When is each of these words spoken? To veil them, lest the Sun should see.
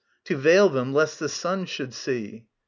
To 0.23 0.35
veil 0.35 0.67
them, 0.67 0.93
lest 0.95 1.19
the 1.19 1.29
Sun 1.29 1.67
should 1.67 1.93
see. 1.93 2.47